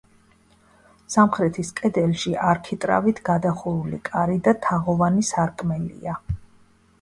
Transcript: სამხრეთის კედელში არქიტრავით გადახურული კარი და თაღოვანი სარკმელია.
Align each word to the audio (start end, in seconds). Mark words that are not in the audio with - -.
სამხრეთის 1.15 1.69
კედელში 1.79 2.33
არქიტრავით 2.53 3.21
გადახურული 3.29 4.01
კარი 4.09 4.39
და 4.49 4.55
თაღოვანი 4.65 5.29
სარკმელია. 5.31 6.19